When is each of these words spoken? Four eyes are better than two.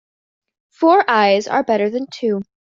Four 0.71 1.05
eyes 1.07 1.47
are 1.47 1.61
better 1.61 1.91
than 1.91 2.07
two. 2.11 2.41